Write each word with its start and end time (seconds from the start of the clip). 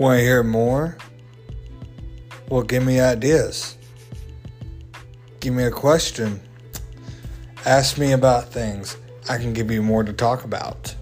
Want 0.00 0.16
to 0.16 0.22
hear 0.22 0.42
more? 0.42 0.96
Well, 2.48 2.62
give 2.62 2.82
me 2.82 3.00
ideas. 3.00 3.76
Give 5.40 5.52
me 5.52 5.64
a 5.64 5.70
question. 5.70 6.40
Ask 7.66 7.98
me 7.98 8.12
about 8.12 8.48
things. 8.48 8.96
I 9.28 9.36
can 9.36 9.52
give 9.52 9.70
you 9.70 9.82
more 9.82 10.02
to 10.02 10.14
talk 10.14 10.44
about. 10.44 10.94